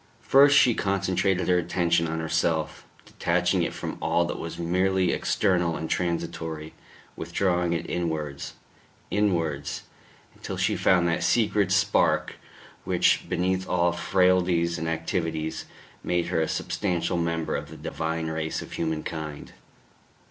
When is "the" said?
17.69-17.77